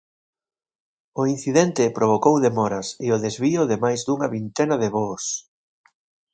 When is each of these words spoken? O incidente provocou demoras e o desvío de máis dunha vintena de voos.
O 1.21 1.23
incidente 1.35 1.93
provocou 1.97 2.35
demoras 2.47 2.87
e 3.05 3.07
o 3.15 3.21
desvío 3.25 3.61
de 3.71 3.77
máis 3.83 3.99
dunha 4.07 4.31
vintena 4.35 4.75
de 4.81 4.89
voos. 4.95 5.25